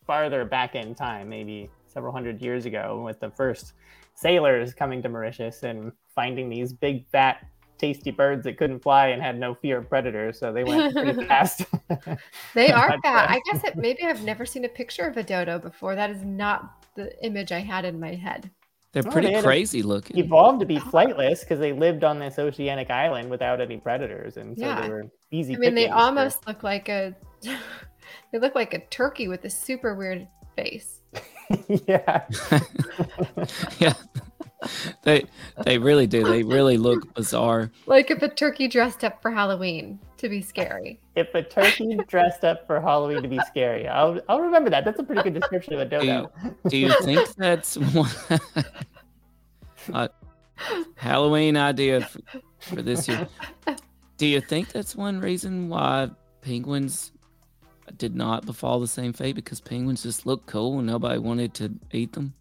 [0.06, 3.74] farther back in time, maybe several hundred years ago, with the first
[4.16, 7.46] sailors coming to Mauritius and finding these big, fat,
[7.78, 10.40] tasty birds that couldn't fly and had no fear of predators.
[10.40, 11.66] So they went pretty fast.
[12.54, 13.30] They are But, fat.
[13.30, 15.96] uh, I guess it, maybe I've never seen a picture of a dodo before.
[15.96, 18.50] That is not the image I had in my head.
[18.94, 20.18] They're Oh, pretty they had a- crazy looking.
[20.18, 24.58] evolved to be flightless because they lived on this oceanic island without any predators, and
[24.58, 24.82] so Yeah.
[24.82, 25.56] they were easy.
[25.56, 27.16] I mean, they pickings for- almost look like a.
[28.32, 30.28] they look like a turkey with a super weird
[30.58, 31.00] face.
[31.88, 32.26] yeah.
[33.80, 33.94] yeah.
[35.04, 35.26] They
[35.65, 36.24] they really do.
[36.24, 37.71] They really look bizarre.
[37.88, 41.00] Like if a turkey dressed up for Halloween to be scary.
[41.15, 44.86] If a turkey dressed up for Halloween to be scary, I'll I'll remember that.
[44.86, 46.32] That's a pretty good description of a dodo.
[46.67, 48.10] Do you think that's one
[49.93, 50.08] uh,
[50.95, 52.19] Halloween idea for,
[52.60, 53.28] for this year?
[54.17, 57.12] Do you think that's one reason why penguins
[57.97, 59.36] did not befall the same fate?
[59.36, 62.36] Because penguins just look cool and nobody wanted to eat them?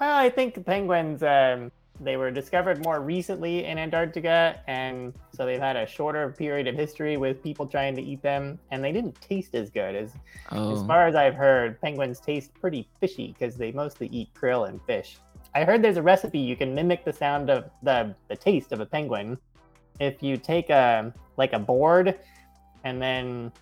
[0.00, 5.60] Well, I think penguins um, they were discovered more recently in Antarctica, and so they've
[5.60, 9.20] had a shorter period of history with people trying to eat them, and they didn't
[9.20, 10.10] taste as good as
[10.50, 14.68] As Oh, far as I've heard, penguins taste pretty fishy because they mostly eat krill
[14.68, 15.18] and fish.
[15.54, 18.80] I heard there's a recipe you can mimic the sound of the the taste of
[18.80, 19.38] a penguin.
[20.00, 22.18] If you take a like a board
[22.82, 23.52] and then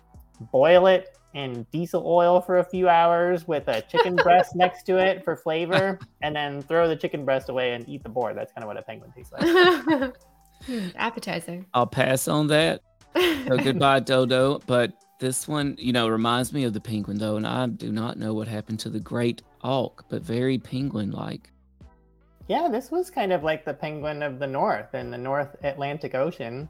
[0.51, 4.97] boil it in diesel oil for a few hours with a chicken breast next to
[4.97, 8.37] it for flavor and then throw the chicken breast away and eat the board.
[8.37, 10.13] That's kind of what a penguin tastes like.
[10.65, 11.65] Hmm, appetizing.
[11.73, 12.81] I'll pass on that.
[13.15, 14.59] So goodbye, Dodo.
[14.65, 18.17] But this one, you know, reminds me of the penguin, though, and I do not
[18.17, 21.51] know what happened to the great auk, but very penguin-like.
[22.47, 26.13] Yeah, this was kind of like the penguin of the north in the North Atlantic
[26.13, 26.67] Ocean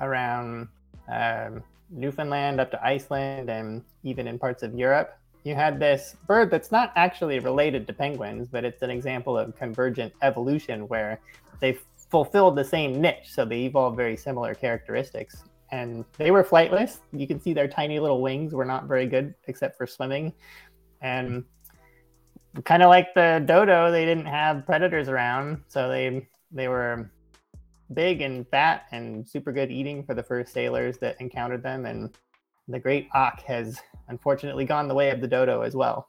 [0.00, 0.68] around
[1.10, 5.18] um, Newfoundland up to Iceland and even in parts of Europe.
[5.44, 9.56] You had this bird that's not actually related to penguins, but it's an example of
[9.56, 11.20] convergent evolution where
[11.60, 11.78] they
[12.10, 13.30] fulfilled the same niche.
[13.32, 15.44] So they evolved very similar characteristics.
[15.70, 16.98] And they were flightless.
[17.12, 20.32] You can see their tiny little wings were not very good except for swimming.
[21.00, 21.44] And
[22.64, 27.10] kind of like the dodo, they didn't have predators around, so they they were
[27.94, 31.86] big and fat and super good eating for the first sailors that encountered them.
[31.86, 32.16] And
[32.68, 36.08] the great auk has unfortunately gone the way of the dodo as well.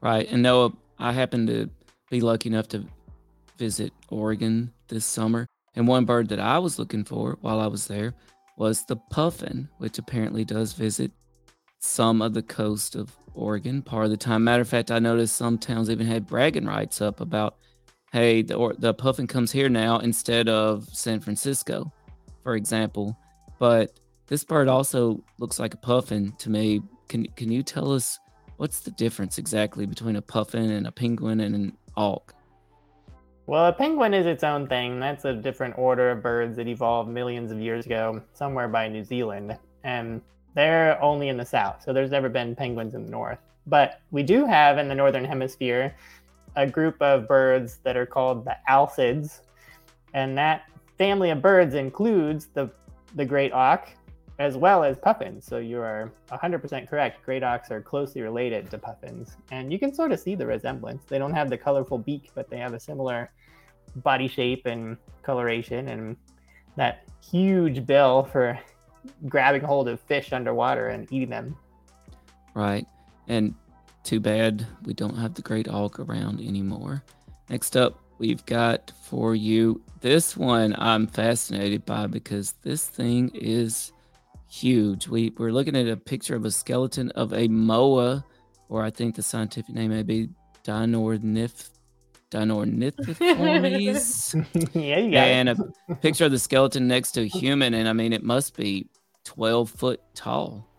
[0.00, 0.30] Right.
[0.30, 1.70] And Noah, I happened to
[2.10, 2.86] be lucky enough to
[3.58, 5.46] visit Oregon this summer.
[5.74, 8.14] And one bird that I was looking for while I was there
[8.56, 11.12] was the puffin, which apparently does visit
[11.78, 14.44] some of the coast of Oregon part of the time.
[14.44, 17.56] Matter of fact, I noticed some towns even had bragging rights up about,
[18.12, 21.92] hey, the, or, the puffin comes here now instead of San Francisco,
[22.42, 23.16] for example.
[23.58, 26.82] But this bird also looks like a puffin to me.
[27.08, 28.18] Can can you tell us
[28.56, 32.34] what's the difference exactly between a puffin and a penguin and an auk?
[33.46, 35.00] Well, a penguin is its own thing.
[35.00, 39.02] That's a different order of birds that evolved millions of years ago, somewhere by New
[39.02, 39.58] Zealand.
[39.82, 40.22] And
[40.54, 43.38] they're only in the south, so there's never been penguins in the north.
[43.66, 45.94] But we do have in the northern hemisphere
[46.56, 49.40] a group of birds that are called the alcids.
[50.14, 50.64] And that
[50.98, 52.70] family of birds includes the,
[53.14, 53.88] the great auk
[54.40, 55.44] as well as puffins.
[55.44, 57.22] So you are 100% correct.
[57.24, 59.36] Great auks are closely related to puffins.
[59.50, 61.04] And you can sort of see the resemblance.
[61.04, 63.30] They don't have the colorful beak, but they have a similar
[63.96, 66.16] body shape and coloration and
[66.76, 68.58] that huge bill for
[69.28, 71.56] grabbing hold of fish underwater and eating them.
[72.54, 72.86] Right.
[73.28, 73.54] And
[74.04, 77.02] too bad we don't have the great auk around anymore.
[77.48, 83.92] Next up, we've got for you this one I'm fascinated by because this thing is
[84.48, 85.08] huge.
[85.08, 88.24] We, we're looking at a picture of a skeleton of a moa,
[88.68, 90.28] or I think the scientific name may be
[90.64, 91.70] Dinornith,
[92.30, 94.46] Dinornithiformes.
[94.74, 95.58] yeah, you got and it.
[95.88, 98.88] a picture of the skeleton next to a human, and I mean, it must be
[99.24, 100.69] 12 foot tall.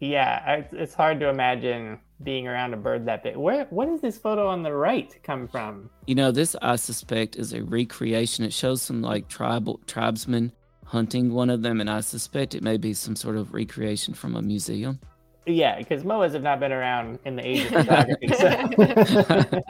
[0.00, 3.36] Yeah, it's hard to imagine being around a bird that big.
[3.36, 3.66] Where?
[3.70, 5.90] What is this photo on the right come from?
[6.06, 8.44] You know, this I suspect is a recreation.
[8.44, 10.52] It shows some like tribal tribesmen
[10.84, 14.36] hunting one of them, and I suspect it may be some sort of recreation from
[14.36, 15.00] a museum.
[15.46, 18.28] Yeah, because moas have not been around in the age of photography.
[18.28, 19.62] So.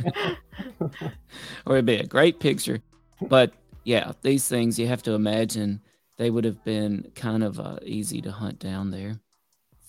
[1.67, 2.81] or it'd be a great picture.
[3.23, 3.53] But
[3.85, 5.81] yeah, these things you have to imagine
[6.17, 9.21] they would have been kind of uh, easy to hunt down there.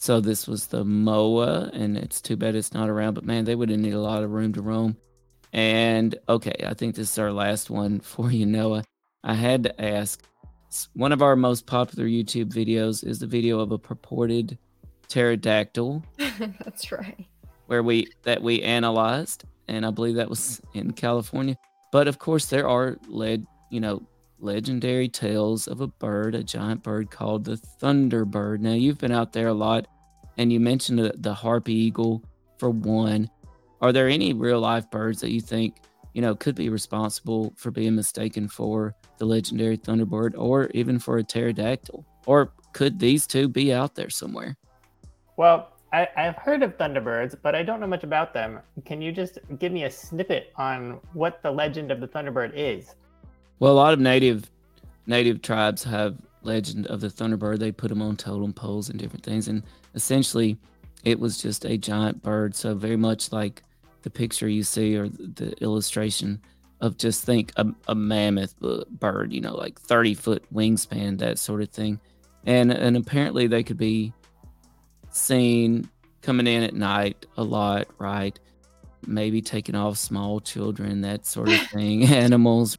[0.02, 3.16] So this was the MOA, and it's too bad it's not around.
[3.16, 4.96] But man, they would have needed a lot of room to roam.
[5.52, 8.86] And okay, I think this is our last one for you, Noah.
[9.24, 10.24] I had to ask.
[10.94, 14.58] One of our most popular YouTube videos is the video of a purported
[15.08, 16.04] pterodactyl
[16.64, 17.26] That's right.
[17.66, 21.58] where we that we analyzed, and I believe that was in California.
[21.92, 24.02] But of course, there are led you know
[24.40, 28.60] legendary tales of a bird, a giant bird called the thunderbird.
[28.60, 29.88] Now you've been out there a lot,
[30.38, 32.24] and you mentioned the, harpy eagle
[32.58, 33.30] for one.
[33.82, 35.78] Are there any real life birds that you think
[36.14, 41.18] you know could be responsible for being mistaken for the legendary thunderbird, or even for
[41.18, 42.06] a pterodactyl?
[42.26, 44.56] Or could these two be out there somewhere?
[45.38, 48.60] Well, I, I've heard of thunderbirds, but I don't know much about them.
[48.86, 52.96] Can you just give me a snippet on what the legend of the thunderbird is?
[53.60, 54.50] Well, a lot of native
[55.06, 57.60] native tribes have legend of the thunderbird.
[57.60, 59.64] They put them on totem poles and different things, and
[59.96, 60.58] essentially,
[61.04, 62.56] it was just a giant bird.
[62.56, 63.64] So very much like
[64.04, 66.42] the picture you see or the illustration
[66.82, 71.38] of just think a, a mammoth uh, bird, you know, like thirty foot wingspan, that
[71.38, 72.00] sort of thing,
[72.46, 74.14] and and apparently they could be
[75.12, 75.90] seen
[76.22, 78.40] coming in at night a lot, right?
[79.08, 82.78] Maybe taking off small children, that sort of thing, animals.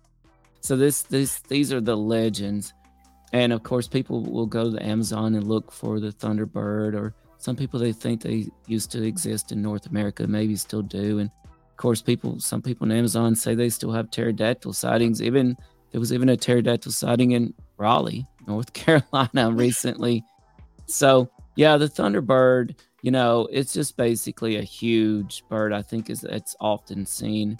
[0.60, 2.74] So this this these are the legends.
[3.32, 7.56] And of course people will go to Amazon and look for the Thunderbird or some
[7.56, 11.18] people they think they used to exist in North America, maybe still do.
[11.20, 15.22] And of course people some people in Amazon say they still have pterodactyl sightings.
[15.22, 15.56] Even
[15.90, 20.24] there was even a pterodactyl sighting in Raleigh, North Carolina recently.
[20.86, 25.72] So yeah, the Thunderbird, you know, it's just basically a huge bird.
[25.72, 27.58] I think is it's often seen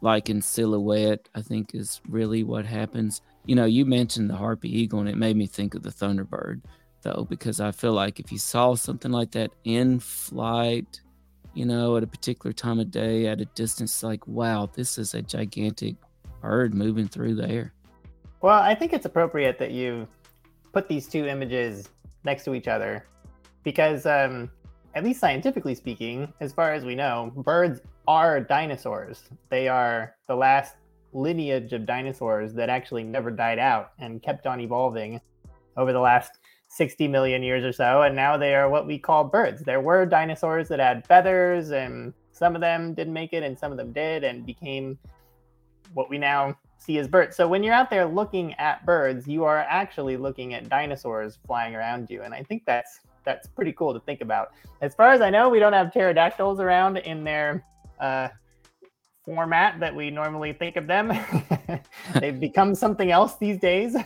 [0.00, 1.28] like in silhouette.
[1.34, 3.22] I think is really what happens.
[3.44, 6.62] You know, you mentioned the harpy eagle, and it made me think of the Thunderbird,
[7.02, 11.00] though, because I feel like if you saw something like that in flight,
[11.54, 15.14] you know, at a particular time of day, at a distance, like, wow, this is
[15.14, 15.96] a gigantic
[16.42, 17.72] bird moving through the air.
[18.42, 20.06] Well, I think it's appropriate that you
[20.72, 21.88] put these two images
[22.24, 23.06] next to each other
[23.62, 24.50] because, um,
[24.96, 29.24] at least scientifically speaking, as far as we know, birds are dinosaurs.
[29.50, 30.76] They are the last
[31.12, 35.20] lineage of dinosaurs that actually never died out and kept on evolving
[35.76, 36.38] over the last
[36.68, 38.02] 60 million years or so.
[38.02, 39.60] And now they are what we call birds.
[39.62, 43.72] There were dinosaurs that had feathers, and some of them didn't make it, and some
[43.72, 44.98] of them did, and became
[45.92, 47.36] what we now see as birds.
[47.36, 51.76] So when you're out there looking at birds, you are actually looking at dinosaurs flying
[51.76, 54.52] around you, and I think that's that's pretty cool to think about.
[54.80, 57.62] As far as I know, we don't have pterodactyls around in their
[58.00, 58.28] uh,
[59.26, 61.12] format that we normally think of them.
[62.20, 63.94] They've become something else these days.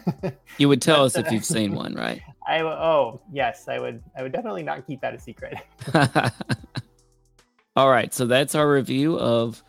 [0.58, 2.20] You would tell us if uh, you've seen one, right?
[2.46, 4.02] I oh yes, I would.
[4.14, 5.54] I would definitely not keep that a secret.
[7.76, 9.62] All right, so that's our review of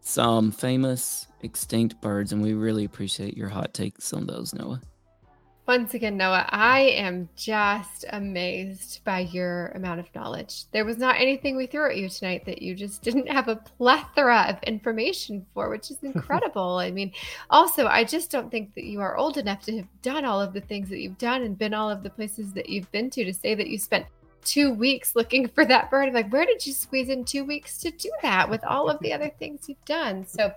[0.00, 4.82] some famous extinct birds, and we really appreciate your hot takes on those, Noah.
[5.66, 10.64] Once again, Noah, I am just amazed by your amount of knowledge.
[10.72, 13.56] There was not anything we threw at you tonight that you just didn't have a
[13.56, 16.76] plethora of information for, which is incredible.
[16.76, 17.12] I mean,
[17.48, 20.52] also, I just don't think that you are old enough to have done all of
[20.52, 23.24] the things that you've done and been all of the places that you've been to
[23.24, 24.04] to say that you spent
[24.44, 26.08] two weeks looking for that bird.
[26.08, 29.00] I'm like, where did you squeeze in two weeks to do that with all of
[29.00, 30.26] the other things you've done?
[30.26, 30.52] So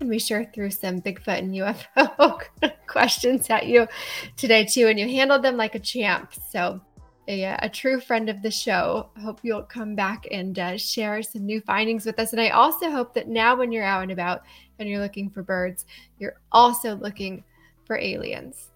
[0.00, 2.40] And we sure threw some Bigfoot and UFO
[2.86, 3.86] questions at you
[4.36, 6.32] today, too, and you handled them like a champ.
[6.50, 6.80] So
[7.30, 9.10] a, a true friend of the show.
[9.22, 12.32] Hope you'll come back and uh, share some new findings with us.
[12.32, 14.42] And I also hope that now, when you're out and about
[14.78, 15.86] and you're looking for birds,
[16.18, 17.44] you're also looking
[17.84, 18.70] for aliens.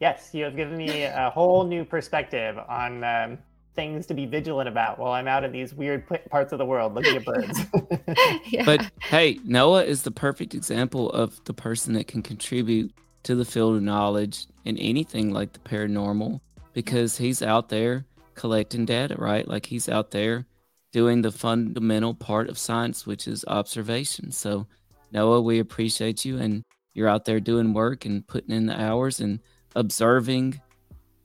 [0.00, 3.38] Yes, you have given me a whole new perspective on um,
[3.80, 6.94] things to be vigilant about while I'm out in these weird parts of the world
[6.94, 7.60] looking at birds.
[8.44, 8.62] yeah.
[8.66, 13.46] But hey, Noah is the perfect example of the person that can contribute to the
[13.46, 16.40] field of knowledge in anything like the paranormal
[16.74, 18.04] because he's out there
[18.34, 19.48] collecting data, right?
[19.48, 20.44] Like he's out there
[20.92, 24.30] doing the fundamental part of science, which is observation.
[24.30, 24.66] So,
[25.10, 29.20] Noah, we appreciate you and you're out there doing work and putting in the hours
[29.20, 29.40] and
[29.74, 30.60] observing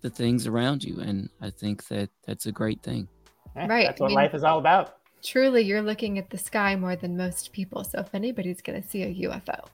[0.06, 1.00] the things around you.
[1.00, 3.08] And I think that that's a great thing.
[3.56, 3.88] Yeah, right.
[3.88, 4.98] That's what I mean, life is all about.
[5.24, 7.84] Truly, you're looking at the sky more than most people.
[7.84, 9.66] So if anybody's going to see a UFO,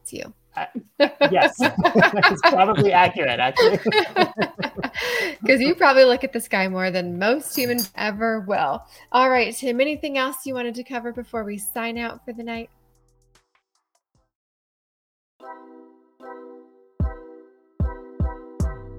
[0.00, 0.32] it's you.
[0.56, 0.66] Uh,
[1.32, 3.80] yes, it's probably accurate, actually.
[5.42, 8.82] Because you probably look at the sky more than most humans ever will.
[9.12, 12.44] All right, Tim, anything else you wanted to cover before we sign out for the
[12.44, 12.70] night?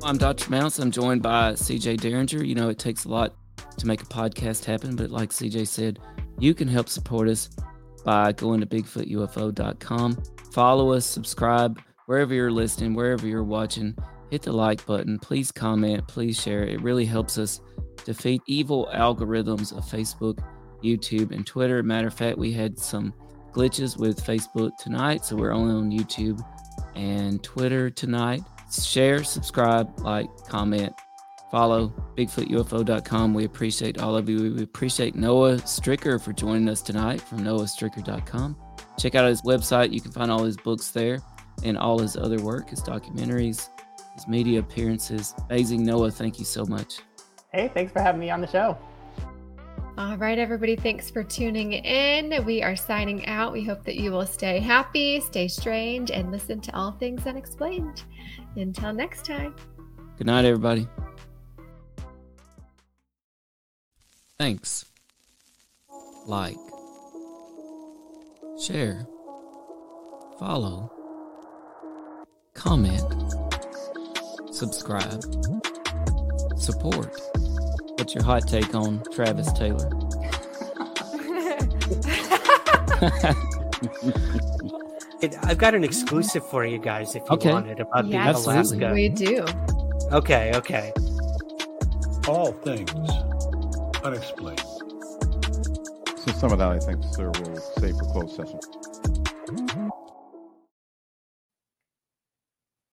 [0.05, 0.51] I'm Dr.
[0.51, 0.77] Mounce.
[0.77, 2.47] I'm joined by CJ Dearinger.
[2.47, 3.33] You know, it takes a lot
[3.79, 5.97] to make a podcast happen, but like CJ said,
[6.37, 7.49] you can help support us
[8.03, 10.23] by going to bigfootufo.com.
[10.53, 13.97] Follow us, subscribe wherever you're listening, wherever you're watching.
[14.29, 15.17] Hit the like button.
[15.17, 16.07] Please comment.
[16.07, 16.61] Please share.
[16.61, 17.59] It really helps us
[18.03, 20.37] defeat evil algorithms of Facebook,
[20.83, 21.81] YouTube, and Twitter.
[21.81, 23.11] Matter of fact, we had some
[23.53, 26.39] glitches with Facebook tonight, so we're only on YouTube
[26.93, 30.93] and Twitter tonight share, subscribe, like, comment,
[31.51, 33.33] follow bigfootufo.com.
[33.33, 34.53] We appreciate all of you.
[34.53, 38.57] We appreciate Noah Strycker for joining us tonight from noahstrycker.com.
[38.97, 39.91] Check out his website.
[39.91, 41.19] You can find all his books there
[41.63, 43.69] and all his other work, his documentaries,
[44.13, 45.33] his media appearances.
[45.49, 45.83] Amazing.
[45.83, 46.99] Noah, thank you so much.
[47.53, 48.77] Hey, thanks for having me on the show.
[49.97, 52.43] All right, everybody, thanks for tuning in.
[52.43, 53.53] We are signing out.
[53.53, 58.03] We hope that you will stay happy, stay strange, and listen to all things unexplained.
[58.57, 59.55] Until next time.
[60.17, 60.85] Good night, everybody.
[64.37, 64.83] Thanks.
[66.25, 66.57] Like,
[68.61, 69.07] share,
[70.37, 70.91] follow,
[72.53, 73.01] comment,
[74.51, 75.23] subscribe,
[76.57, 77.17] support.
[77.97, 79.89] What's your hot take on Travis Taylor?
[85.43, 87.51] I've got an exclusive for you guys if you okay.
[87.51, 88.91] want it about yes, the Alaska.
[88.93, 89.45] We do.
[90.11, 90.91] Okay, okay.
[92.27, 92.91] All things
[94.03, 94.59] unexplained.
[94.59, 98.59] So some of that I think, sir, will save for closed session.